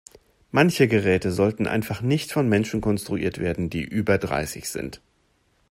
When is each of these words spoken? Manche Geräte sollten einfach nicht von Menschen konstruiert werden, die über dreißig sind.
Manche 0.49 0.87
Geräte 0.87 1.31
sollten 1.31 1.67
einfach 1.67 2.01
nicht 2.01 2.31
von 2.31 2.49
Menschen 2.49 2.81
konstruiert 2.81 3.37
werden, 3.37 3.69
die 3.69 3.83
über 3.83 4.17
dreißig 4.17 4.67
sind. 4.67 4.99